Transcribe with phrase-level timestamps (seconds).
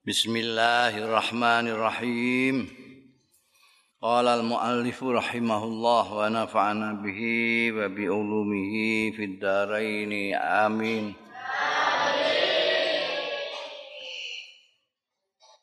[0.00, 2.72] Bismillahirrahmanirrahim.
[4.00, 10.08] Qala al-muallif rahimahullah wa nafa'ana bihi wa bi ulumihi fid dharain.
[10.40, 11.12] Amin.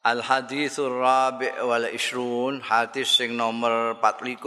[0.06, 4.38] Al hadithur rabi' wal ishrun hadis sing nomor 24.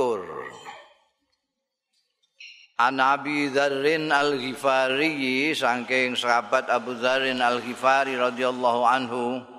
[2.79, 9.51] An Abi Dzarrin Al-Ghifari saking sahabat Abu Dzarrin Al-Ghifari radhiyallahu anhu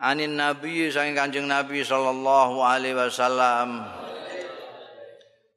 [0.00, 3.84] Anin Nabi saking Kanjeng Nabi sallallahu alaihi wasallam.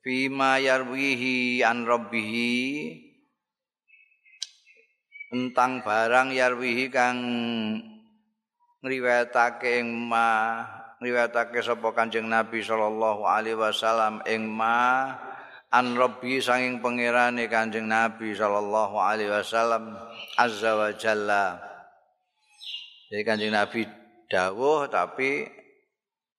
[0.04, 2.52] Fima yarwihi an rabbihi.
[5.32, 7.24] Tentang barang yarwihi kang
[8.84, 10.60] ngriwayatake ing ma
[11.00, 15.08] ngriwayatake sapa Kanjeng Nabi sallallahu alaihi wasallam ing ma
[15.72, 19.96] an rabbi sanging pangerane kanjeng nabi sallallahu alaihi wasallam
[20.36, 21.64] azza wa jalla.
[23.08, 25.48] Jadi kanjeng nabi dawuh tapi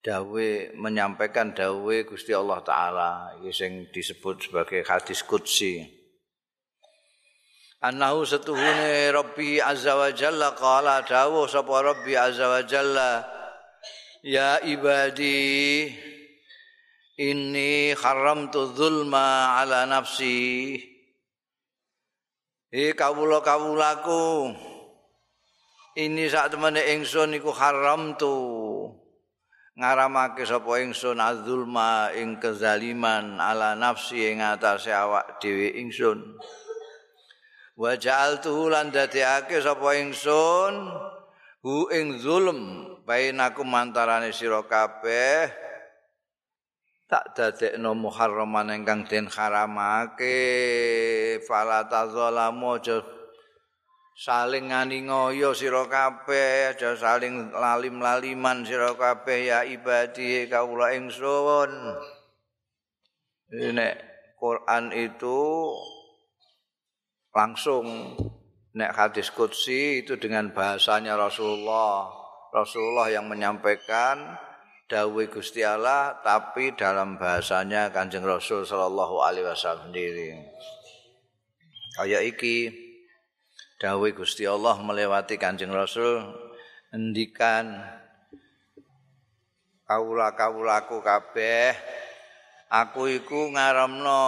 [0.04, 3.10] dawe menyampaikan dawe Gusti Allah taala
[3.40, 5.80] iki sing disebut sebagai hadis qudsi
[7.80, 13.24] annahu satuhune rabbi azza wa jalla qala dawuh sapa rabbi azza wa jalla
[14.20, 15.88] ya ibadi
[17.14, 20.82] Inni haramtu zulma ala nafsi.
[22.74, 24.50] He kawula-kawulaku.
[25.94, 28.34] Ini sak temene ingsun iku haram tu.
[29.78, 31.22] Ngaramake sapa ingsun?
[31.22, 36.34] Azulma ing kezaliman ala nafsi ing atase awak dhewe ingsun.
[37.78, 40.74] Wa ja'altu lan dadekake sapa ingsun?
[41.62, 45.46] Hu ing zulm bainaku mantarane sira kabeh.
[47.06, 50.42] Tak dadekno muharraman ingkang den haramake.
[51.46, 52.98] Fala tazalamu aja
[54.14, 61.70] saling ngani ngoyo sira kabeh aja saling lalim-laliman sira kabeh ya ibadi kaula ingsun
[63.74, 63.94] nek
[64.38, 65.74] Quran itu
[67.34, 68.14] langsung
[68.78, 72.06] nek hadis qudsi itu dengan bahasanya Rasulullah
[72.54, 74.38] Rasulullah yang menyampaikan
[74.86, 80.38] dawuh Gusti Allah tapi dalam bahasanya Kanjeng Rasul sallallahu alaihi wasallam sendiri.
[81.98, 82.83] Kaya iki
[83.84, 86.24] dawuh Gusti Allah melewati Kanjeng Rasul
[86.88, 87.84] endikan
[89.84, 91.76] kawula-kawulaku kabeh
[92.72, 94.24] aku iku ngaramno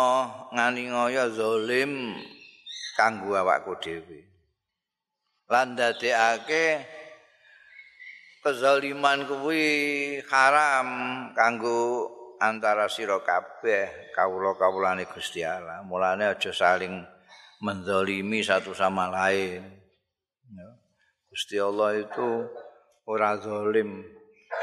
[0.52, 2.12] ngani ngoyo zalim
[3.00, 4.28] kanggo awakku dhewe.
[5.48, 6.84] Lan dadekake
[8.44, 9.64] kezaliman kuwi
[10.28, 10.88] haram
[11.32, 12.12] kanggo
[12.44, 15.80] antara sira kabeh kawula-kawulane Gusti Allah.
[15.80, 17.15] Mulane aja saling
[17.62, 19.64] menzalimi satu sama lain.
[21.28, 22.48] Gusti Allah itu
[23.04, 24.04] ora zalim.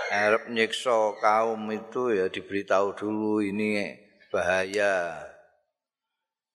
[0.10, 3.94] Arep nyiksa kaum itu ya diberitahu dulu ini
[4.34, 5.22] bahaya.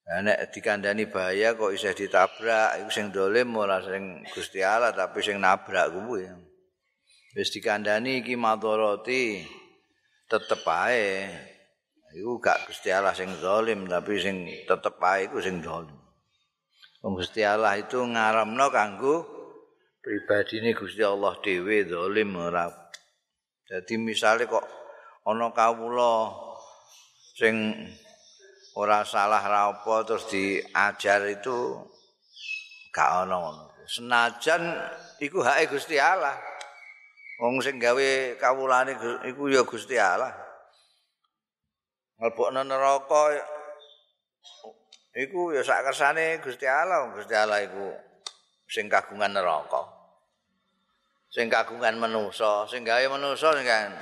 [0.08, 5.20] Nah, nek dikandani bahaya kok isih ditabrak, iku sing dolim ora sing Gusti Allah tapi
[5.20, 6.48] sing nabrak kuwi.
[7.38, 9.46] wis dikandani iki madharati
[10.26, 11.30] tetep ae
[12.18, 16.07] iku gak Gusti Allah sing zalim tapi sing tetep ae iku sing zalim
[17.14, 19.38] Gusti Allah itu ngaramno kanggo
[20.02, 22.66] pribadine Gusti Allah dhewe zalim ora.
[23.68, 24.64] Dadi misale kok
[25.28, 26.32] ana kawula
[27.36, 27.76] sing
[28.72, 31.76] ora salah ra apa terus diajar itu
[32.88, 33.64] gak ana ngono.
[33.84, 34.62] Senajan
[35.20, 36.36] iku hake Gusti Allah.
[37.38, 38.96] Wong sing gawe kawulane
[39.28, 40.32] iku ya Gusti Allah.
[42.18, 43.38] Ngelbokno neraka
[45.18, 47.10] iku ya sak kersane Gusti Allah.
[47.10, 47.90] Gusti Allah iku
[48.70, 49.82] sing kagungan neraka.
[51.28, 53.92] Sing kagungan manusa, sing gawe manusa sing kan.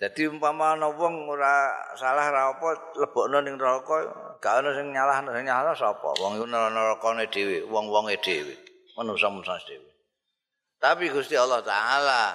[0.00, 4.08] Dadi umpama ana wong ora salah ra apa lebokno ning neraka,
[4.40, 6.16] gak ana sing nyalahno, sing nyalahno sapa?
[6.18, 8.56] Wong iku nerakane dhewe, wong-wonge dhewe,
[8.96, 9.92] manusa-manusa dhewe.
[10.80, 12.32] Tapi Gusti Allah Ta'ala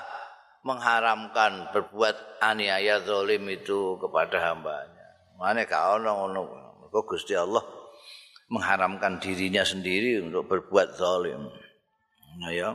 [0.62, 5.06] mengharamkan berbuat aniaya zalim itu kepada hambanya.
[5.42, 6.65] Mana kau ngono
[6.96, 7.60] Kok Gusti Allah
[8.48, 11.44] mengharamkan dirinya sendiri untuk berbuat zalim.
[12.40, 12.72] Nah ya.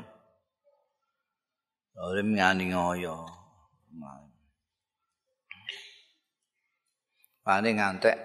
[1.96, 3.25] Zalim ngani ngoyo.
[7.40, 8.20] Pane ngantek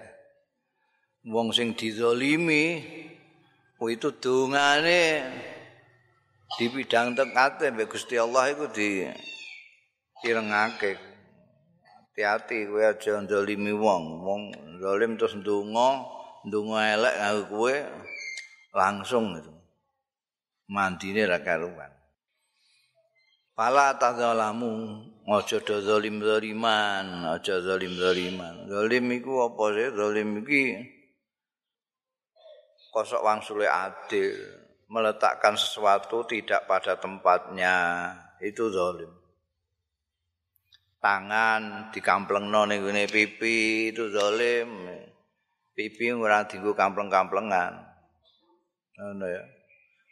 [1.32, 2.84] wong sing dizalimi
[3.80, 5.24] itu dungane
[6.60, 9.08] di bidang tekate mbek Gusti Allah iku di
[10.28, 11.00] irengake.
[12.12, 14.04] Hati-hati kowe aja ndolimi wong.
[14.20, 14.42] Wong
[14.78, 16.04] zalim terus ndonga,
[16.46, 17.76] ndonga elek karo kowe
[18.76, 19.52] langsung itu.
[20.66, 21.92] Mandine ra karuan.
[23.56, 28.68] Fala tadzalamu aja do zalim zaliman, aja zalim zaliman.
[28.68, 29.88] Zalim iku apa sih?
[29.96, 30.62] Zalim iki
[32.92, 34.36] kosok wangsule adil,
[34.88, 37.76] meletakkan sesuatu tidak pada tempatnya,
[38.44, 39.25] itu zalim.
[41.06, 44.90] Tangan dikamplengno ning gone pipi itu zalim.
[45.70, 47.78] Pipi ora dienggo kampleng-kamplengan.
[48.98, 49.44] Ngono ya.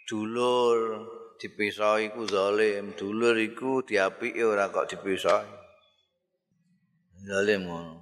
[0.06, 1.02] Dulur
[1.42, 5.42] dipisah iku zalim, dulur iku diapiki ora kok dipisah.
[7.26, 7.98] Zalim ngono.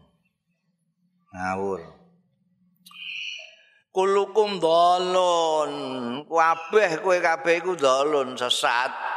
[1.32, 1.80] Ngawur.
[3.88, 5.72] Kulukum dalun,
[6.28, 9.11] kabeh kowe kabeh iku dalun sesat.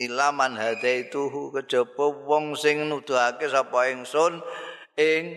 [0.00, 4.40] Ilaman hadaituhu kejaba wong sing nuduhake sapa ingsun
[4.96, 5.36] ing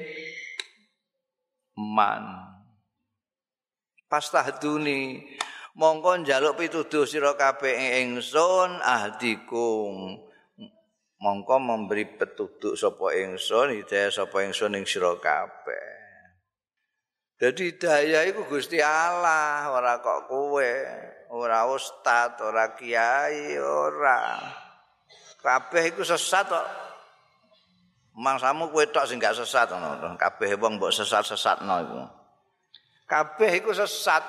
[1.76, 2.24] man.
[4.08, 5.20] Pastahduni
[5.76, 7.76] mongko njaluk pituduh sira kabeh
[8.08, 10.16] ingsun ahdikum
[11.20, 16.03] mongko memberi petunjuk sapa ingsun hidayah sapa ingsun ing sira kabeh
[17.42, 20.72] Jadi daya iku Gusti Allah, ora kok kowe,
[21.34, 24.40] ora ustad, ora kiai, ora.
[25.44, 26.68] Kabeh iku sesat kok.
[28.16, 30.16] Mangsamu kowe tok sing gak sesat ngono.
[30.16, 32.02] Kabeh wong mbok sesat-sesatno iku.
[33.10, 34.24] Kabeh iku sesat.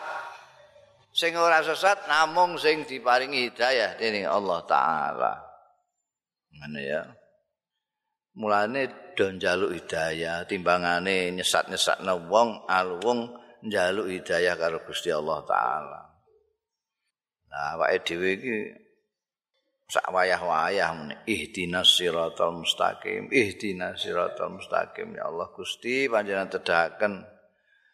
[1.15, 5.33] sing ora sesat namung sing diparingi hidayah dening Allah taala.
[6.51, 7.03] Ngene ya.
[8.35, 13.31] Mulane do njaluk hidayah timbangane nyesat-nyesatna wong alwung
[13.63, 16.03] njaluk hidayah karo Gusti Allah taala.
[17.55, 18.55] Nah, awake dhewe iki
[19.87, 25.15] sak wayah-wayah muni ihdinas siratal mustaqim ihdinas siratal mustaqim.
[25.15, 27.23] Ya Allah Gusti panjenengan tedahaken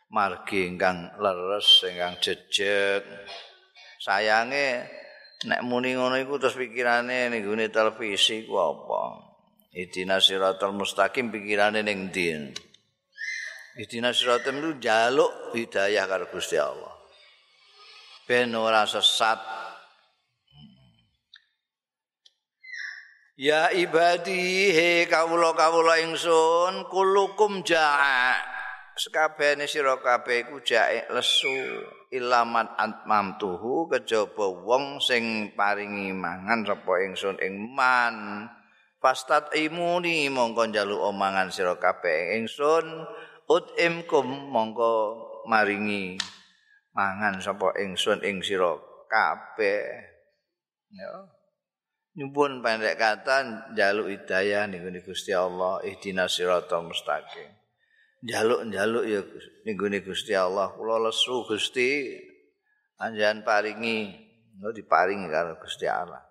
[0.09, 3.05] margi ingkang leres ingkang jejeg.
[4.01, 4.89] Sayange
[5.45, 9.30] nek muni ngono iku terus pikirane ning gone televisi ku apa
[9.71, 12.55] idina siratal mustaqim pikirane ning ndi?
[13.79, 16.91] Idina siratal itu jaluk hidayah karo Gusti Allah.
[18.27, 19.39] Ben ora sesat.
[23.41, 28.37] Ya ibadi he kawula-kawula ingsun kulukum ja'a.
[29.01, 31.49] Sekabehane sira kabeh iku jae lesu
[32.13, 38.45] ilaman antmamtuhu kejaba wong sing paringi mangan sapa ingsun ing man
[39.01, 42.37] fastat imuni mongko njaluk omangan sira kabeh.
[42.39, 42.87] Ingsun
[43.49, 44.93] utimkum mongko
[45.49, 46.21] maringi
[46.93, 48.77] mangan sapa ingsun ing sira
[49.09, 49.89] kabeh.
[50.93, 51.11] Ya.
[52.21, 57.49] Nyuwun pendek kata njaluk hidayah niku Gusti Allah ihdinas siratal mustaqim.
[58.21, 59.25] Njaluk-njaluk ya
[59.65, 60.77] ning Gusti Allah.
[60.77, 62.21] Kula lesu Gusti
[63.01, 64.13] anjan paringi
[64.61, 66.30] no diparingi karo Gusti Allah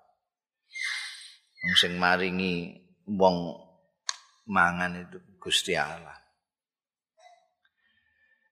[1.76, 3.56] sing maringi wong
[4.48, 6.20] mangan itu Gusti Allah.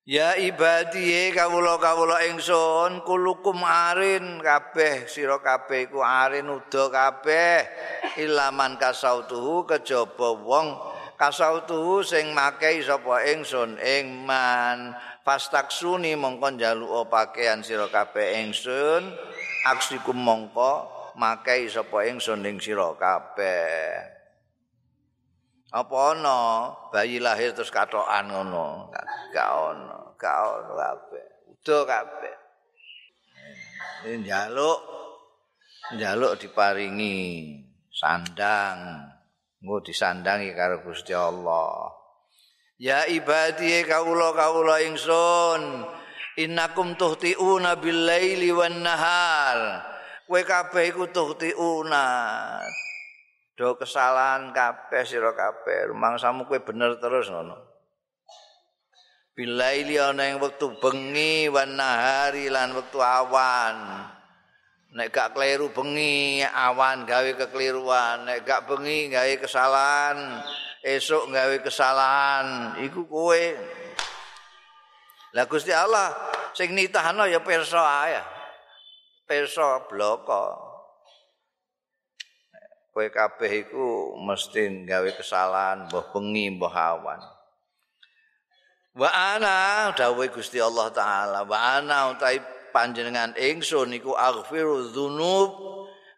[0.07, 7.67] Ya ibadi kawula-kawula ingsun kulukum arin kabeh sira kabeh iku arin uda kabeh.
[8.15, 10.79] Ilaman kasautuhu kejaba wong
[11.19, 14.95] kasautuhu sing makai sapa ingsun ing man
[15.27, 19.11] fastaksuni mongko njaluk pakaian sira kabeh ingsun.
[19.67, 24.15] Aksiku mongko makai sapa ingsun ing sira kabeh.
[25.73, 26.39] Apa ana
[26.93, 28.87] bayi lahir terus katokan ngono?
[29.33, 31.25] Gak ono gak ono kabeh.
[31.51, 32.35] Udo kabeh.
[34.07, 34.79] Njaluk
[35.97, 37.17] njaluk diparingi
[37.91, 39.09] sandang.
[39.57, 41.89] Nggo disandangi karo Gusti Allah.
[42.77, 45.81] Ya ibadi kawula-kawula ingsun,
[46.37, 49.81] innakum tuhtiuna bil laili wan nahar.
[50.27, 52.05] Kowe kabeh iku tuhtiuna.
[53.55, 57.55] Do kesalahan kabeh sira kabeh, rumangsamu kowe bener terus ngono.
[59.31, 63.77] Bil laili ana ing wektu bengi wan nahari lan wektu awan.
[64.97, 70.39] nek gak keliru bengi awan gawe kekeliruan nek gak bengi gawe kesalahan
[70.79, 73.45] esok gawe kesalahan iku kowe
[75.35, 76.15] lah Gusti Allah
[76.55, 78.36] sing nitahno ya pirsa ae
[79.27, 80.65] pirsa bloko.
[82.95, 87.21] Kowe kabeh iku mesti gawe kesalahan mbah bengi mbah awan.
[88.97, 92.41] Wa ana dawuh Gusti Allah taala wa ana utahe
[92.73, 95.51] panjenengan ingsun iku aghfiru dzunub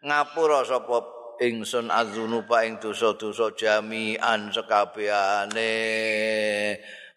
[0.00, 1.04] ngapura sapa
[1.44, 5.76] ingsun adzunuba ing dosa-dosa jami'an sekabehane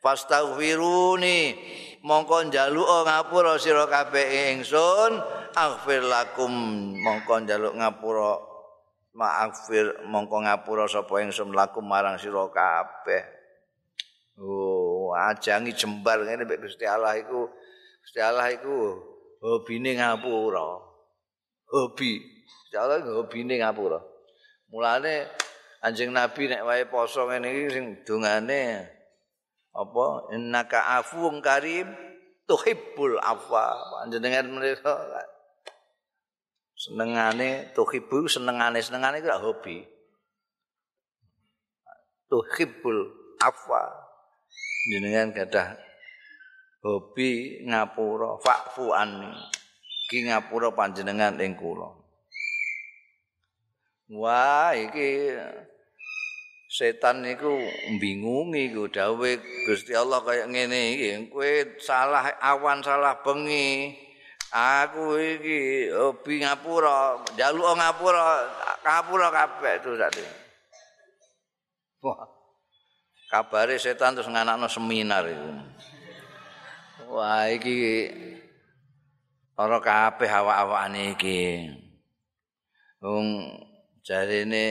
[0.03, 1.39] fastaghfiruni
[2.03, 5.23] mongko njaluk ngapura sira kabeh ingsun
[5.53, 6.51] aghfir lakum
[6.98, 8.41] mongko njaluk ngapura
[9.13, 13.24] maafir mongko ngapura sapa ingsun laku marang sira kabeh.
[14.41, 17.45] Oh ajangi jembar ngene mek Gusti Allah iku.
[18.01, 18.98] Gusti Allah iku
[19.41, 20.81] hobine ngapura.
[21.69, 22.17] Hobi.
[22.22, 24.01] Gusti Allah hobine ngapura.
[24.74, 25.29] Mulane
[25.86, 28.89] anjing nabi nek wae poso ngene iki sing dongane
[29.74, 30.05] apa?
[30.33, 31.93] Innaka afuwun karim
[32.50, 33.77] tuhibbul afwa.
[34.01, 34.98] Panjenengan menika
[36.84, 39.88] senengane tuhibbu senengane senengane itu hobi.
[42.28, 43.00] Tuhibbul
[43.40, 43.88] afwa.
[44.92, 45.80] Jenengan gadah
[46.84, 49.32] hobi ngapura fa'fu anni
[50.12, 51.88] ki ngapura panjenengan ing kula.
[54.12, 55.32] Wah iki
[56.68, 57.56] setan niku
[58.04, 59.32] bingungi ku dawe
[59.63, 61.32] Gusti Allah kaya ngene iki.
[61.32, 63.96] Kowe salah awan salah bengi
[64.53, 68.25] aku iki hobi ngapura njaluk ngapura
[68.86, 70.24] ngapura kabeh itu tadi
[72.05, 72.29] wah
[73.33, 75.50] kabare setan terus nganakno seminar itu
[77.10, 78.13] wah iki
[79.57, 81.41] ora kabeh awak-awakane iki
[83.01, 83.50] wong
[84.03, 84.65] jarine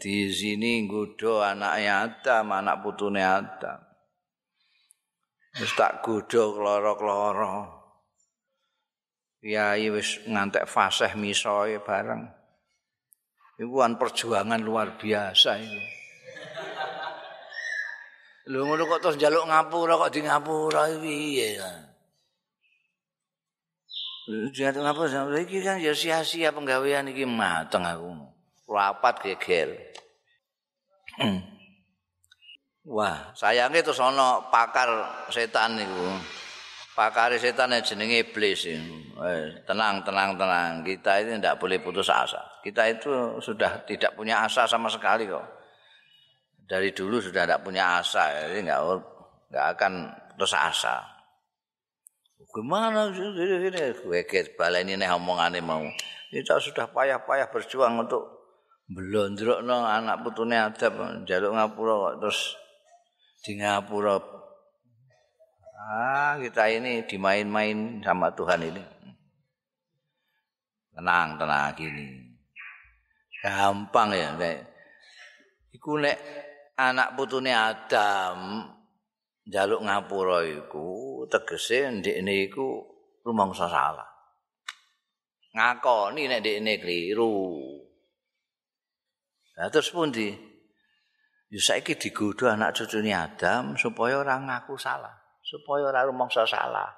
[0.00, 3.84] di sini nggodho anake Adam, anak putune Adam.
[5.60, 7.77] Wis tak godho kloro-kloro.
[9.42, 12.26] Yai wis ngantek fasih misoe bareng.
[13.58, 15.80] Iku an perjuangan luar biasa itu.
[18.48, 21.58] Lho ngono kok terus njaluk ngapura kok di ngapura piye.
[24.56, 28.28] Jangan ngapura iki kan ya sia-sia penggawean iki mateng aku.
[28.68, 29.68] rapat geger.
[32.88, 34.88] Wah, sayangnya terus ana pakar
[35.32, 36.08] setan niku.
[36.98, 38.66] Pakar setan jenenge iblis.
[38.66, 40.82] Eh, tenang, tenang, tenang.
[40.82, 42.42] Kita ini tidak boleh putus asa.
[42.58, 45.46] Kita itu sudah tidak punya asa sama sekali kok.
[46.66, 48.50] Dari dulu sudah tidak punya asa.
[48.50, 48.82] Jadi nggak
[49.54, 49.92] nggak akan
[50.34, 51.06] putus asa.
[52.50, 53.30] Gimana sih?
[54.02, 54.26] Gue
[54.58, 55.86] balik ini omongannya mau.
[56.34, 58.26] Kita sudah payah-payah berjuang untuk
[58.90, 62.40] blondrokno anak putune adab njaluk ngapura kok terus
[63.44, 64.16] di ngapura
[65.78, 68.82] ah kita ini dimain-main sama Tuhan ini.
[70.90, 72.06] Tenang tenang gini.
[73.38, 74.58] Gampang ya nek
[75.70, 76.18] iku nek
[76.74, 78.66] anak putune Adam
[79.46, 82.82] njaluk ngapura iku tegese ndekne iku
[83.22, 84.10] rumangsa salah.
[85.54, 87.38] Ngakoni nek ndekne keliru.
[89.54, 90.48] Nah terus pun di
[91.48, 95.16] Ya saiki digodho anak cucune Adam supaya ora ngaku salah,
[95.48, 96.92] supaya ora rumangsa salah.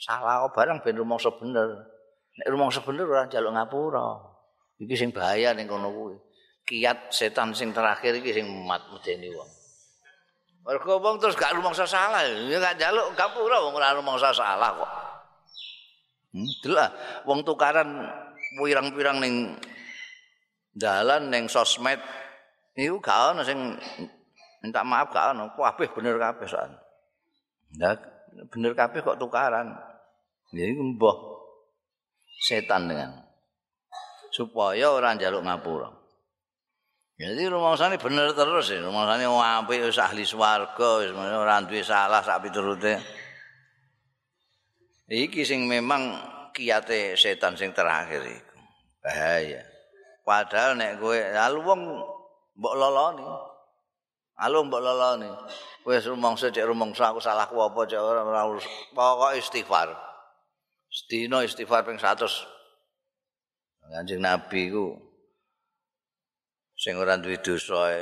[0.00, 1.84] Salah kok barang ben rumangsa bener.
[2.40, 4.08] Nek rumangsa bener ora njaluk ngapura.
[4.80, 6.16] Iki sing bahaya ning kono kuwi.
[6.64, 9.50] Kiat setan sing terakhir iki sing mat medeni wong.
[10.64, 14.92] Mergo wong terus gak rumangsa salah, ya gak njaluk ngapura wong ora rumangsa salah kok.
[16.32, 16.90] Hmm, delok
[17.28, 18.08] wong tukaran
[18.56, 19.34] pirang-pirang ning
[20.72, 22.00] dalan ning sosmed
[22.74, 23.78] niku gak ana sing
[24.64, 26.72] minta maaf gak ana kabeh bener kabeh soal
[27.74, 27.98] ndak
[28.50, 29.74] bener kabeh kok tukaran.
[30.54, 31.16] Ya iku mbah
[32.44, 33.24] setan dengan
[34.34, 35.90] supaya ora njaluk ngapura.
[37.14, 38.82] Jadi rumangsane bener terus ya.
[38.82, 42.98] Rumangsane apik wis ahli swarga wis ora duwe salah sak piturute.
[45.06, 46.18] Iki sing memang
[46.50, 48.58] kiate setan sing terakhir iku.
[48.98, 49.62] Bahaya.
[50.24, 51.80] Padahal nek kowe lalu wong
[52.58, 53.53] mbok loloni.
[54.40, 55.30] Lalu mbok loloni.
[55.84, 58.24] Wis rumangsa cek rumangsa aku salah ku apa cek ora
[58.96, 59.92] pokok istighfar.
[60.90, 62.26] Sedina istighfar ping 100.
[63.84, 64.96] Kanjeng Nabi ku
[66.74, 67.94] sing ora duwe dosa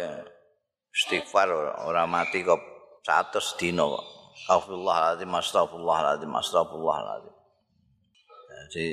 [0.89, 1.53] istighfar
[1.85, 2.61] ora mati kok
[3.05, 4.05] 100 dina kok.
[4.33, 7.35] Astagfirullahaladzim, astagfirullahaladzim, astagfirullahaladzim.
[8.73, 8.87] Jadi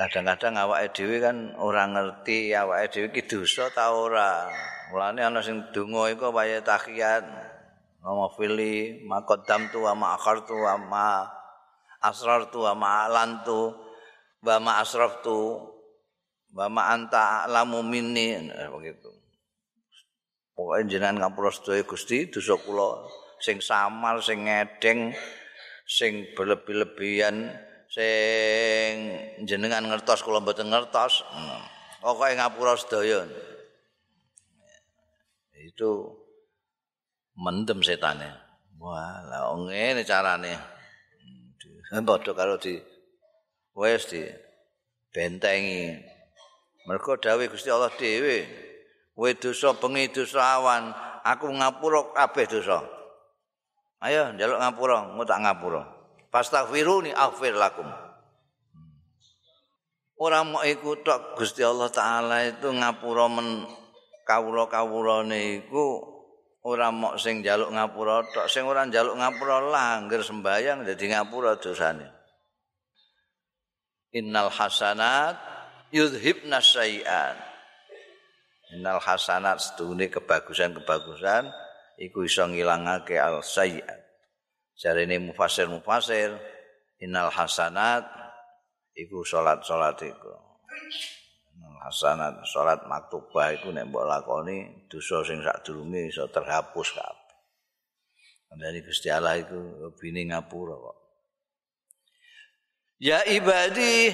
[0.00, 4.48] kadang-kadang awake dhewe kan ora ngerti awake dhewe iki dosa ta ora.
[4.88, 7.24] Mulane ana sing donga iku wayahe tahiyat.
[8.00, 11.08] Nama fili maqaddam tu wa ma'akhartu wa ma
[12.00, 13.74] asrartu wa ma'lantu
[14.40, 15.60] wa ma asraftu
[16.56, 19.12] wa ma anta alamu minni nah, begitu.
[20.56, 23.04] Pokoke jenengan ngapura sedaya Gusti dosa kula
[23.44, 25.12] sing samal sing ngedeng
[25.84, 27.52] sing berlebih-lebihan
[27.92, 28.92] sing
[29.44, 31.22] jenengan ngertos kula mboten ngertos
[32.02, 33.22] pokoke ngapura sedaya
[35.78, 36.10] itu
[37.38, 38.34] mendem setane
[38.82, 40.58] wah lah ngene carane
[42.08, 42.74] padha karo di
[43.78, 44.26] wis di
[45.14, 45.94] bentengi
[46.88, 48.48] Mergo dawuh Gusti Allah dhewe,
[49.12, 50.88] "Kowe dosa bengi dosa awan,
[51.20, 52.80] aku ngapura kabeh dosa."
[54.00, 55.84] Ayo njaluk ngapura, engko tak ngapura.
[56.32, 57.84] Fastaghfiruni aghfir lakum.
[60.16, 63.68] Ora mau iku tok Gusti Allah taala itu ngapura men
[64.28, 66.04] kawula-kawulane iku
[66.68, 68.46] ora mok sing njaluk ngapura tok.
[68.52, 72.04] Sing ora njaluk ngapura langgar sembayang dadi ngapura dosane.
[74.12, 75.36] Innal hasanat
[75.92, 77.36] yudhibna sayiat
[78.76, 81.48] innal hasanat sedune kebagusan-kebagusan
[81.96, 84.00] iku iso ngilangake al sayiat
[84.76, 86.36] jarene mufasir mufasir
[87.00, 88.04] innal hasanat
[88.92, 90.32] iku salat-salat iku
[91.82, 97.36] hasanat salat maktubah iku nek mbok lakoni dosa sing sadurunge iso terhapus kabeh.
[98.48, 100.96] Andani Gusti Allah iku bini ngapura kok.
[102.98, 104.10] Ya ibadi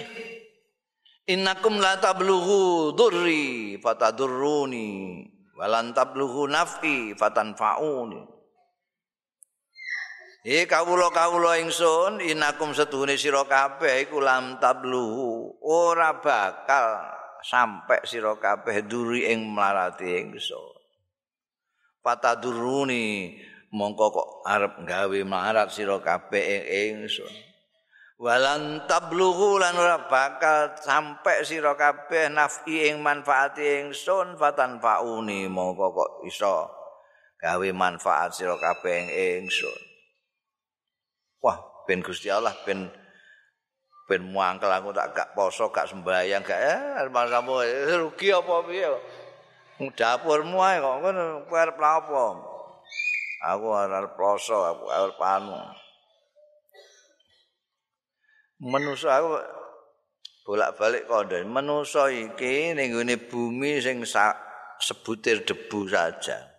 [1.30, 4.88] innakum la tablughu durri fatadurruni
[5.56, 8.34] walan tablughu naf'i fatanfa'uni.
[10.44, 17.00] He kawula-kawula ingsun inakum setuhune sira kabeh iku lam tabluhu ora bakal
[17.44, 20.72] sampai sira kabeh duri ing mlarati ingsun.
[22.00, 23.36] Pataduruni
[23.68, 26.64] mongko kok arep gawe marat sira kabeh ing
[27.04, 27.34] ingsun.
[28.16, 35.86] Walan tablughu lan ora bakal sampai sira kabeh nafi ing manfaati ingsun fatan fauni mongko
[35.92, 36.72] kok iso
[37.36, 39.80] gawe manfaat sira kabeh ing ingsun.
[41.44, 42.88] Wah, ben Gusti Allah ben
[44.04, 47.64] ben muangkel aku tak gak poso, gak sembahyang, gak eh masamu
[48.04, 48.88] rugi apa piye.
[49.96, 52.24] Dapurmu ae kok ngono arep apa?
[53.50, 55.56] Aku arep poso, aku arep panu.
[58.60, 59.40] Menusa aku
[60.44, 61.36] bolak-balik kondo.
[61.42, 62.94] Menusa iki ning
[63.28, 64.04] bumi sing
[64.78, 66.54] sebutir debu saja.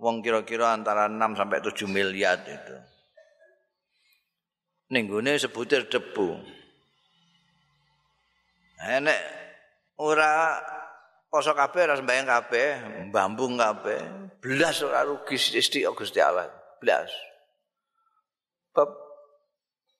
[0.00, 2.76] Wong kira-kira antara 6 sampai 7 miliar itu.
[4.90, 6.34] Ning gone sebutir debu.
[8.80, 9.22] Enek
[10.02, 10.58] ora
[11.30, 12.68] poso kabeh ora sembayang kabeh,
[13.08, 16.50] mbambung kabeh, blas ora rugi sithik Gusti Allah,
[16.82, 17.10] blas.
[18.74, 18.90] Bab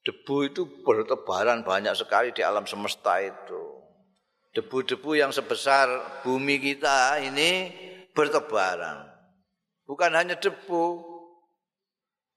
[0.03, 3.79] debu itu bertebaran banyak sekali di alam semesta itu.
[4.51, 5.87] Debu-debu yang sebesar
[6.27, 7.71] bumi kita ini
[8.11, 9.07] bertebaran.
[9.87, 10.99] Bukan hanya debu,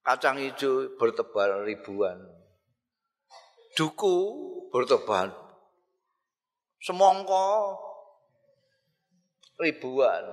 [0.05, 2.42] kacang hijau bertebaran ribuan.
[3.73, 4.15] Duku
[4.69, 5.33] bertobat.
[6.81, 7.77] Semongko.
[9.61, 10.23] Ribuan.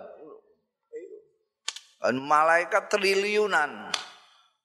[2.00, 3.92] Dan malaikat triliunan.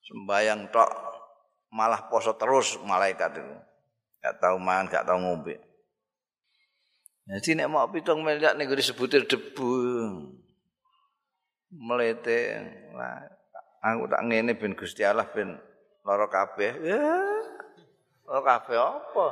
[0.05, 0.91] Sembayang tok
[1.75, 3.55] malah poso terus malaikat itu.
[4.23, 5.59] Gak tahu mangan gak tahu ngombe.
[7.25, 9.73] Jadi nek mau pitung miliar nih disebutin debu.
[11.75, 12.63] Melete
[12.95, 13.19] nah,
[13.83, 15.57] aku tak ngene ben Gusti Allah ben
[16.05, 16.71] loro kabeh.
[16.85, 17.34] Ya
[18.25, 19.27] Oh kabeh apa?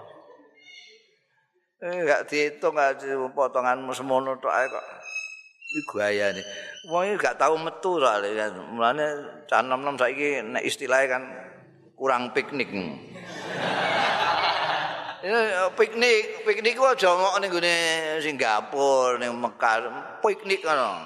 [1.82, 3.02] Eh enggak diitung enggak
[3.34, 4.86] potonganmu semono tok ae kok.
[5.74, 6.42] Iku gayane.
[6.86, 8.54] Wong iki gak tau metu tok kan.
[8.70, 9.06] Mulane
[9.50, 11.24] cah nom-nom saiki nek istilahnya kan
[11.98, 12.70] kurang piknik.
[15.80, 17.76] Piknik, piknik ku aja ngok ning gone
[18.20, 19.88] Singapura, ning Mekah,
[20.20, 21.00] piknik ngono.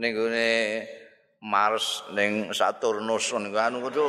[0.00, 0.48] Ning gone
[1.44, 4.08] Mars, ning Saturnus ngono kudu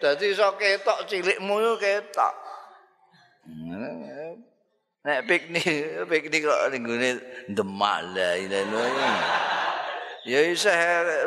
[0.00, 2.34] Dadi iso ketok cilikmu yo ketok.
[5.00, 5.64] Nek piknik,
[6.08, 7.10] piknik kok ning gone
[7.48, 8.60] Demak lah ini.
[10.28, 10.72] Ya isa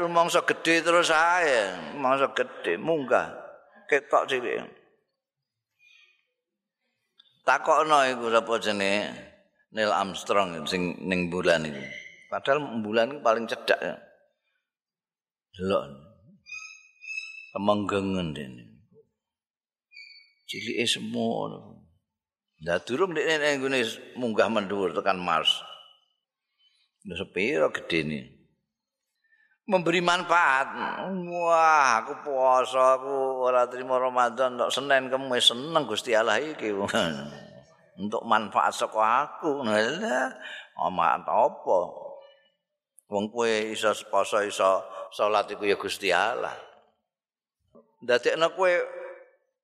[0.01, 3.33] rumangsa gedhe terus ae, mangsa gedhe munggah
[3.89, 4.61] ketok cilik.
[7.45, 9.09] Takokno iku sapa jenenge
[9.73, 11.85] Neil Armstrong sing ning bulan iki.
[12.29, 13.97] Padahal bulan paling cedhak ya.
[15.53, 16.12] Delok.
[17.53, 18.63] Kemenggengen dene.
[20.49, 21.53] Cilike semua.
[22.65, 23.79] Lah durung nek nek ngene
[24.17, 25.61] munggah mendhuwur tekan Mars.
[27.05, 28.43] Wis sepiro gedene.
[29.63, 30.75] Memberi manfaat.
[31.07, 36.75] Wah, aku puasa aku ora trimo Ramadan tok Senin Kamis seneng Gusti Allah iki.
[38.03, 39.63] Untuk manfaat saka aku.
[39.63, 40.31] Lah,
[40.89, 41.79] amat apa?
[43.07, 46.72] Wong kowe iso poso iso salat iku ya Gusti Allah.
[48.03, 48.73] Dadekno kowe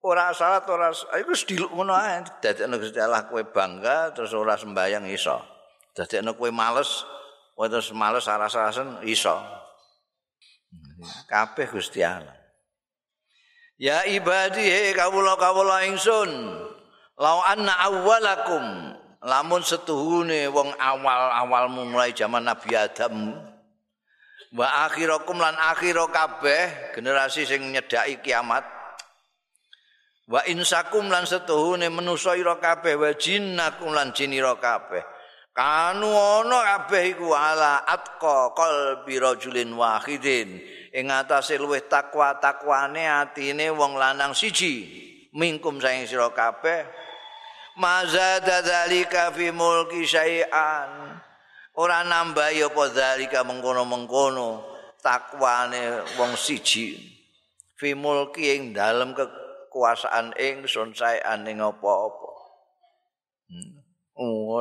[0.03, 2.23] ora salat ora iku sediluk ngono ae.
[2.39, 5.35] Dadekno Gusti Allah kowe bangga terus ora sembayang iso.
[5.93, 7.03] Dadekno kowe males
[7.53, 9.35] kowe terus males aras-arasen iso.
[11.27, 12.35] Kabeh Gusti Allah.
[13.79, 16.31] Ya ibadi he kawula kawula ingsun
[17.15, 18.91] lau anna awwalakum
[19.23, 23.35] lamun setuhune wong awal-awalmu mulai zaman Nabi Adam
[24.53, 28.65] wa akhirakum lan akhira kabeh generasi sing nyedaki kiamat.
[30.29, 35.01] Wa insakum lan setuhune manusa ira kabeh wa jinnakum lan jin ira kabeh.
[35.53, 40.61] Kanu ana kabeh iku ala atqa qalbi rajulin wahidin.
[40.93, 44.85] Ing atase luwih takwa takwane atine wong lanang siji.
[45.33, 46.85] Mingkum saing sira kabeh.
[47.77, 51.21] Mazada dzalika fi mulki syai'an
[51.79, 54.67] ora nambah ya apa dzalika mengkono-mengkono
[54.99, 56.99] takwane wong siji
[57.79, 62.31] fi mulki ing dalem kekuasaan ingsun syai'an ing apa-apa
[63.47, 63.79] hmm.
[64.19, 64.59] Oh,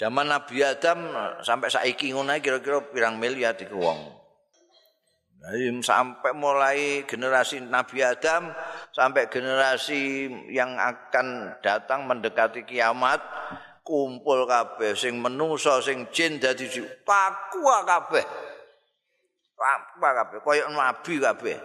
[0.00, 1.12] Zaman Nabi Adam
[1.44, 4.00] sampai saiki ngono kira-kira pirang miliar iku wong.
[5.84, 8.48] Sampai mulai generasi Nabi Adam
[8.96, 13.20] sampai generasi yang akan datang mendekati kiamat
[13.90, 16.70] kumpul kabeh sing menungso sing jin dadi
[17.02, 18.22] paku kabeh.
[19.58, 21.58] Paku kabeh koyo nabi kabeh.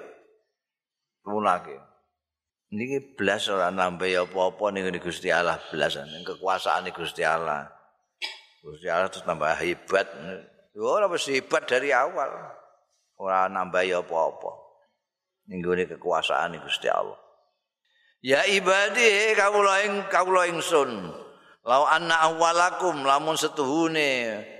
[1.29, 1.77] Mulake.
[2.73, 7.69] Niki belas ora nambah apa-apa ning Gusti Allah belas ning kekuasaan Gusti Allah.
[8.65, 10.09] Gusti Allah terus tambah hebat.
[10.73, 12.33] Ora hebat dari awal.
[13.19, 14.51] ora nambahi apa-apa
[15.47, 17.15] ning gone kekuasaan Gusti Allah
[18.19, 21.13] ya ibadi kawula ing kawula ingsun
[21.65, 24.53] lau anna awalakum lamun setuhune.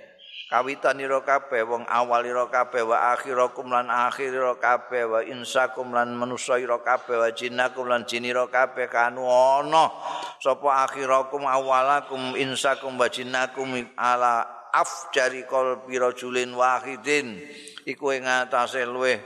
[0.46, 5.89] Kawitan ira kabeh wong awal ira kabeh wa akhirakum lan akhir ira kabeh wa insakum
[5.89, 8.86] lan manusa ira kabeh wa jinnakum lan jin ira kabeh.
[8.86, 9.89] Kanu ana
[10.38, 17.41] sapa akhirakum awalakum insakum wa jinnakum ala afjari qalbi rajulin wahidin.
[17.89, 19.18] Iku ing atase luweh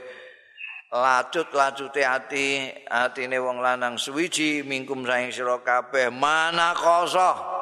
[0.88, 6.08] lacut-lacute ati atine wong lanang suwiji mingkum saing sira kabeh.
[6.08, 7.59] Mana kosoh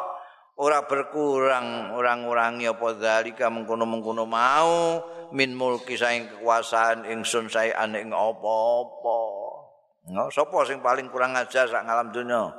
[0.59, 9.18] ora berkurang orang-orangi apa dalika mengkono-mengkono mau min mulki saing kekuasaan ingsun saean ing apa-apa
[10.11, 12.51] no, sapa sing paling kurang ajar sak ngalam dunya?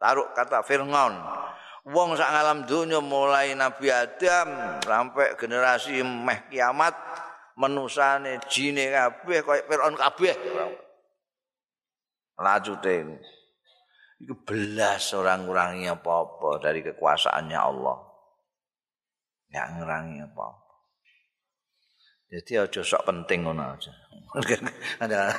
[0.00, 1.14] Taruh kata Fir'aun
[1.90, 6.92] wong sak ngalam dunya mulai Nabi Adam sampai generasi meh kiamat
[7.56, 10.34] menusane jine kabeh kaya Firaun kabeh.
[12.40, 13.20] Lajute
[14.20, 17.98] iku belas orang ngurangi apa-apa dari kekuasaannya Allah.
[19.48, 20.70] Enggak ngurangi apa-apa.
[22.30, 23.90] Jadi aja sok penting ngono aja.
[25.02, 25.34] Ada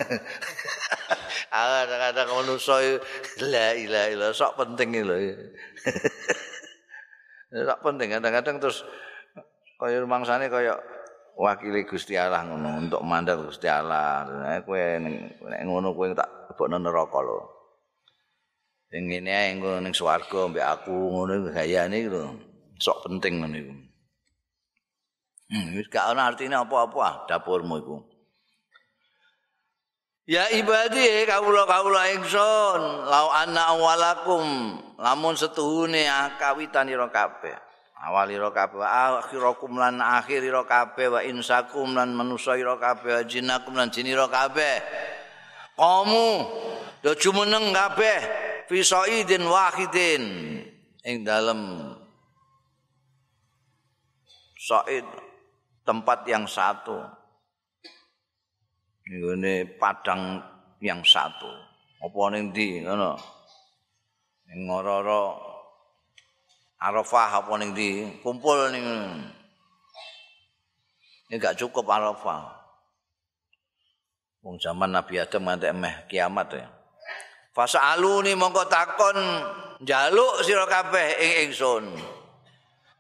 [1.52, 3.00] ada kata manusia
[3.44, 5.16] la ilaha illallah sok penting lho.
[7.72, 8.84] sok penting kadang-kadang terus
[9.80, 10.76] kaya rumangsane kaya
[11.40, 14.28] wakili Gusti Allah ngono untuk mandal Gusti Allah.
[14.68, 17.61] Kowe nek ngono kowe tak lebokno neraka lho.
[18.92, 22.36] Sing ngene ae engko ning swarga mbek aku ngono gayane lho.
[22.76, 23.74] Sok penting ngono iku.
[25.52, 27.98] Hmm, wis gak ana artine apa-apa ah, dapurmu iku.
[30.28, 34.44] Ya ibadi kawula-kawula ingsun, lau anna awalakum
[35.00, 36.08] lamun setuhune
[36.40, 37.72] kawitan ira kabeh.
[38.02, 44.26] awalira kabeh akhirakum lan akhirira kabeh wa insakum lan manusa ira kabeh jinakum lan jinira
[44.26, 44.82] kabeh
[45.78, 46.30] kamu
[47.06, 48.20] do jumeneng kabeh
[48.72, 50.24] fi saidin wahidin.
[51.04, 51.92] Ing dalem.
[54.56, 55.04] Said
[55.84, 57.04] tempat yang satu.
[59.12, 60.40] Ini padang
[60.80, 61.52] yang satu.
[62.00, 63.20] Apa ning ndi ngono?
[64.48, 65.52] Ning ngoro
[66.82, 68.88] Arafah apa ning di kumpul ning
[71.30, 72.50] ini gak cukup Arafah.
[74.42, 76.81] Wong zaman Nabi Adam nganti emeh kiamat ya.
[77.52, 79.18] Fasa'aluni mongko takon
[79.84, 81.86] njaluk sira kabeh ing ingsun.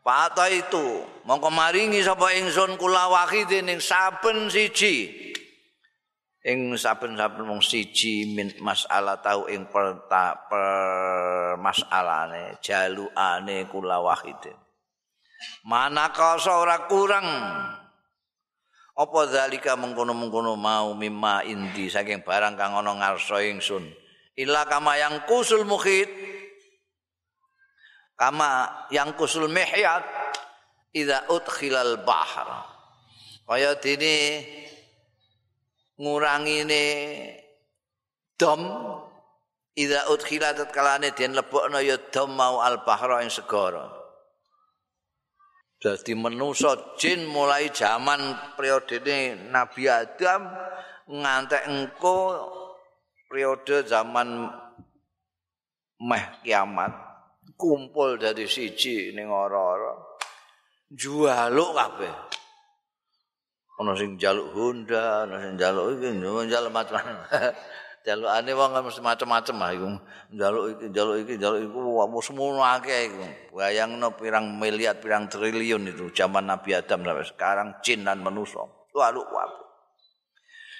[0.03, 5.21] Pata itu mongko maringi sapa ingsun kula wahidin ing saben siji.
[6.41, 10.65] ing saben-saben wong siji min masalah tau ing per, per
[11.61, 14.57] masalahane jalukane kula wahidin
[15.69, 17.27] manaka ora kurang
[18.91, 23.85] apa zalika mengkono-mengkono mau mimma indi saking barang kang ana ngarsa ingsun
[24.37, 26.07] illa kama yang kusul mukhit
[28.15, 30.05] kama yang kusul mihyat
[30.93, 32.69] idza udkhilal bahr.
[33.51, 34.45] Kaya dene
[35.99, 36.85] ngurangine
[38.39, 38.61] dom
[39.75, 43.89] ida udkhila tatkalane den lebokno ya dom mau al bahra ing segara.
[45.81, 49.01] Dadi manusa jin mulai zaman periode
[49.49, 50.45] Nabi Adam
[51.09, 52.17] ngantek engko
[53.31, 54.51] periode zaman
[56.03, 56.91] meh kiamat
[57.55, 59.95] kumpul dari siji ning ora-ora
[60.91, 62.11] jualuk kabeh.
[63.79, 67.23] Ana sing njaluk Honda ana sing njaluk iki njaluk macam-macam
[68.05, 69.87] jalukane wong macam-macam ah iku.
[70.35, 73.23] Njaluk iki njaluk iki njaluk iku semono akeh iku.
[73.55, 79.23] Bayangno pirang miliar pirang triliun itu zaman Nabi Adam sampai sekarang jin dan manusia lalu
[79.23, 79.60] kabeh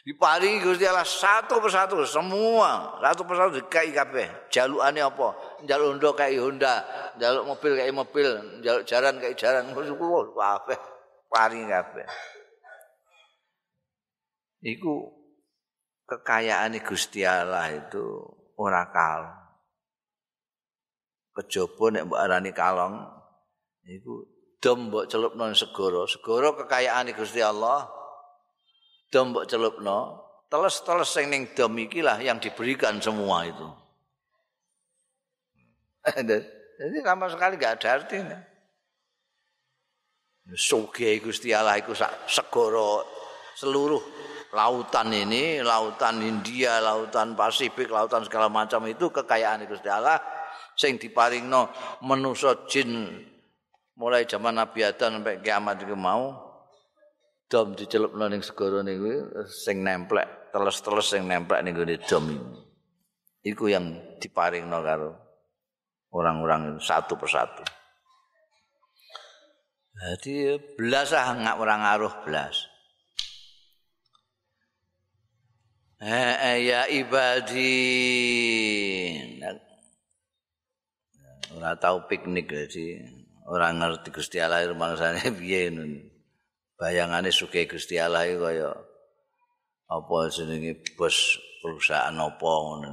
[0.02, 2.98] diparingi Gusti Allah satu persatu semua.
[3.02, 4.50] Satu persatu dikai kabeh.
[4.50, 5.28] Jalukane apa?
[5.62, 6.74] Njaluk Honda kai Honda
[7.18, 8.28] njaluk mobil kai mobil
[8.62, 9.70] njaluk jaran kai jaran.
[9.74, 10.80] Kabeh.
[11.32, 12.08] Paringi kabeh.
[14.62, 14.94] Iku
[16.06, 18.04] kekayaan Gusti Allah itu
[18.60, 19.32] ora kal
[21.32, 23.00] kejaba nek mbok arani kalong
[23.88, 24.28] iku
[24.60, 26.04] dom mbok celupno segara.
[26.06, 28.01] Segara kekayaan Gusti Allah
[29.12, 33.68] dom mbok celupno, teles-teles sing ning dom iki lah yang diberikan semua itu.
[36.82, 38.40] Jadi sama sekali gak ada artinya.
[40.58, 41.94] Suge Gusti Allah iku
[42.26, 43.06] segoro
[43.54, 44.02] seluruh
[44.52, 50.18] lautan ini, lautan India, lautan Pasifik, lautan segala macam itu kekayaan Gusti Allah
[50.76, 51.70] sing diparingno
[52.04, 53.06] manusa jin
[53.96, 56.51] mulai zaman Nabi Adam sampai kiamat itu mau
[57.52, 62.26] dom dicelupno ning segara niku sing nemplek teles-teles sing nemplek ning gone dom
[63.44, 65.12] iku yang diparingno karo
[66.16, 67.64] orang-orang satu persatu.
[69.92, 72.56] Jadi belas ah nggak orang aruh belas
[76.00, 77.76] eh, ya ibadi.
[81.52, 83.04] Orang tahu piknik jadi
[83.52, 85.68] orang ngerti Gusti Allah rumangsane piye
[86.82, 88.74] bayangane suke Gusti Allah iku kaya
[89.86, 92.90] apa jenenge bos perusahaan apa ngono.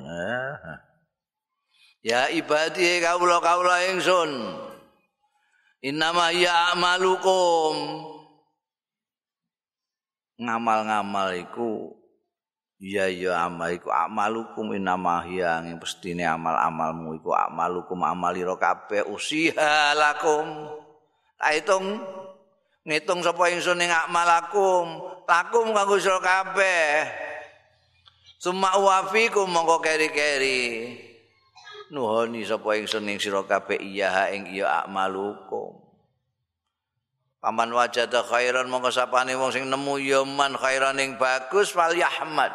[2.04, 4.28] Ya ibadi kawula kawula ingsun.
[5.80, 8.04] Innama ya amalukum.
[10.38, 11.96] Ngamal-ngamal iku
[12.78, 14.76] ya ya amal iku amalukum.
[14.76, 18.04] Innama ya ing pestine amal-amalmu iku amalukum.
[18.04, 20.76] Amalira kabeh usiha lakum.
[21.38, 22.02] Ta hitung
[22.88, 27.04] ngitung sapa ingsun ing akmalakum lakum kanggo sira kabeh.
[28.40, 30.96] Summa wafikum mongko keri-keri.
[31.92, 35.84] Nuhoni sapa ingsun ing sira kabeh iya ing iya akmalukum
[37.38, 42.50] paman wajada khairan mongko sapane wong sing nemu ya man khairan ing bagus fal yahmad.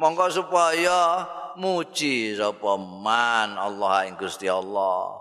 [0.00, 1.28] Mongko supaya
[1.60, 5.19] muji sapa man Allah ing Gusti Allah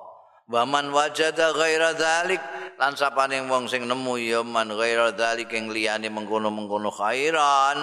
[0.49, 2.41] Waman wajada ghaira dzalik
[2.81, 7.77] lan sapane wong sing nemu ya man ghaira dzalik ing liyane mengkono-mengkono khairan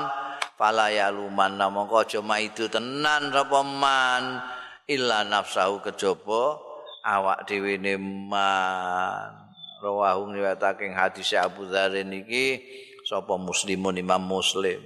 [0.58, 1.54] fala yaluman.
[1.62, 4.42] Mongko aja maidu tenan sapa man?
[4.90, 6.58] Illa nafsahu kejaba
[7.06, 9.46] awak dhewe ne man.
[9.78, 12.66] Rawahu riwayatake hadis Abu Dzar niki
[13.06, 14.82] sapa muslimun imam muslim.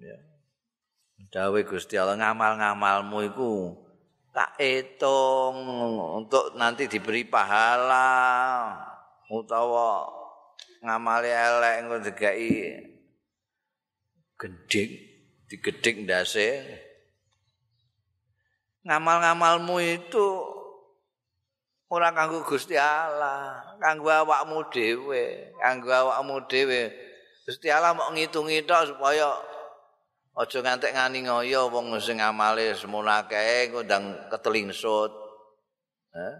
[0.00, 0.16] Ya.
[1.28, 3.83] Dawuh Gusti Allah ngamal-ngamalmu iku
[4.34, 5.54] tak hitung
[6.18, 8.10] untuk nanti diberi pahala
[9.30, 10.10] utawa
[10.82, 12.82] ngamali elek engko digai
[14.34, 14.90] gending
[15.46, 16.66] digedhik ndase.
[18.84, 20.26] Ngamal-ngamalmu itu
[21.88, 26.90] ora kanggo Gusti Allah kanggo awakmu dhewe kanggo awakmu dhewe.
[27.46, 29.30] Gusti Allah mau ngitungi tok supaya
[30.34, 35.12] aja ngantek ngani ngoyo wong sing amale semono akeh ngundang ketelingsut.
[36.14, 36.34] Eh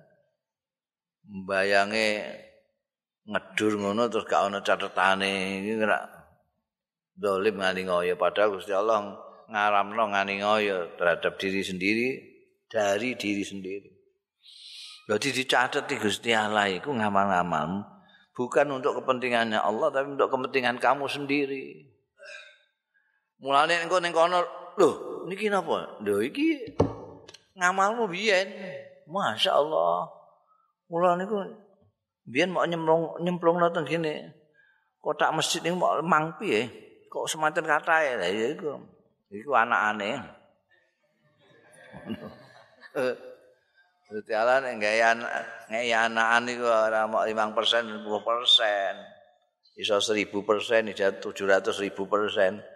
[1.25, 2.07] mbayange
[3.25, 5.63] ngedur ngono terus gak ana catetane.
[5.63, 6.03] Iki ora
[7.15, 8.15] dolim ngani ngoyo.
[8.19, 9.15] Padahal Gusti Allah
[9.47, 12.09] ngaramno ngani ngoyo terhadap diri sendiri
[12.67, 13.91] dari diri sendiri.
[15.05, 17.95] Jadi dicatat di Gusti Allah itu ngamal-ngamal
[18.35, 21.94] bukan untuk kepentingannya Allah tapi untuk kepentingan kamu sendiri.
[23.45, 24.41] Mulane engko ning kono,
[24.81, 24.89] lho,
[25.29, 26.01] niki napa?
[26.01, 26.65] Lho iki
[27.61, 28.49] ngamalmu biyen.
[29.05, 30.09] Masyaallah.
[30.89, 31.45] Mula niku
[32.25, 34.33] biyen mau nyemplung nyemplung nonton gini.
[34.97, 36.73] Kotak masjid ini mau mang piye?
[37.13, 38.25] Kok semacam kata ya?
[38.25, 38.81] Ya iku.
[39.29, 40.25] Iku anak-ane.
[44.09, 45.21] Gusti Allah nek gawe
[45.69, 49.77] ngei anakan iku ora mau 5%, 10%.
[49.77, 52.73] Iso 1000%, iso 700.000%.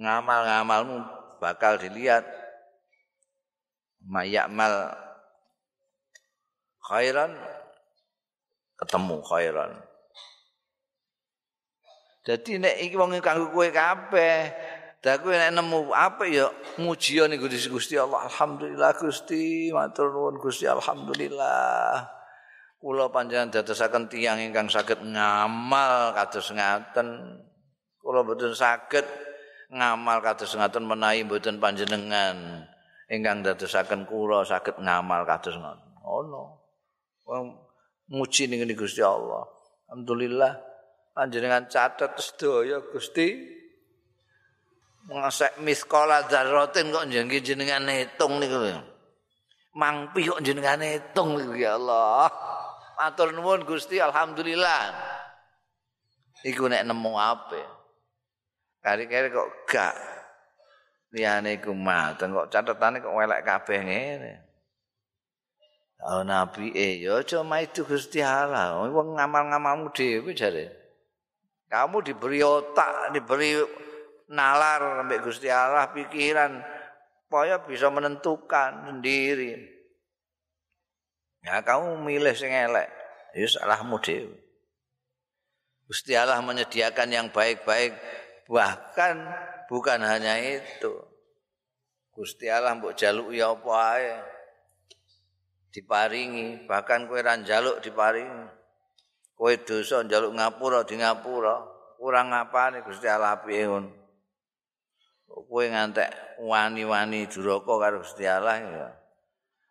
[0.00, 1.04] ngamal-ngamalmu
[1.38, 2.24] bakal dilihat.
[4.00, 4.96] Mayakmal
[6.88, 7.36] khairan
[8.80, 9.70] ketemu khairan.
[12.24, 14.52] Jadi nek iki wong kanggo kowe kabeh
[15.04, 16.48] dak kowe nek nemu apa ya
[16.80, 18.24] muji ning Gusti Allah.
[18.24, 22.08] Alhamdulillah Gusti matur nuwun Gusti alhamdulillah.
[22.80, 27.36] Kula panjenengan dadosaken tiyang ingkang saged ngamal kados ngaten.
[28.00, 29.04] Kula mboten saged
[29.70, 32.66] ngamal kados ngaten menawi mboten panjenengan.
[33.10, 36.44] Ingkang dadosaken kula saged ngamal kados ngoten ono.
[37.26, 37.46] Wong
[38.10, 39.46] muji ning Gusti Allah.
[39.90, 40.58] Alhamdulillah
[41.14, 43.58] panjenengan catet sedaya Gusti.
[45.10, 47.08] Ngasek miskola dzarratin kok
[47.42, 48.78] jenengan hitung niku
[49.74, 52.30] mangpi kok jenengan hitung niku ya Allah.
[53.00, 54.92] Matur nuwun Gusti alhamdulillah.
[56.46, 57.79] Iku nek nemu apa
[58.80, 59.94] Kari-kari kok gak
[61.12, 64.32] liyane iku mateng kok catetane kok welek kabeh ngene.
[66.00, 68.80] Oh nabi e ya aja maidu Gusti Allah.
[68.88, 70.72] Wong ngamal-ngamalmu dhewe jare.
[71.68, 73.60] Kamu diberi otak, diberi
[74.32, 76.56] nalar sampai Gusti Allah pikiran
[77.28, 79.54] supaya bisa menentukan sendiri.
[81.44, 82.88] Ya kamu milih sing elek,
[83.36, 84.34] ya salahmu dhewe.
[85.84, 87.92] Gusti Allah menyediakan yang baik-baik
[88.50, 89.16] Bahkan
[89.70, 90.90] bukan hanya itu.
[92.10, 94.10] Gusti Allah mbok jaluk ya apa ae.
[95.70, 98.50] Diparingi, bahkan kowe ra njaluk diparingi.
[99.38, 101.62] Kowe dosa njaluk ngapura di ngapura.
[101.94, 103.90] Kurang ngapane Gusti Allah piye ngono.
[105.30, 108.88] Kowe ngantek wani-wani duraka karo Gusti Allah ya.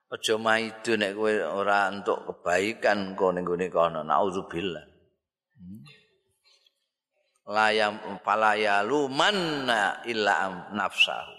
[0.10, 4.08] Aja maido nek kowe ora entuk kebaikan kok ning gone kono.
[4.08, 4.89] Nauzubillah.
[7.50, 11.39] Layam falaya lumanna illa nafsahu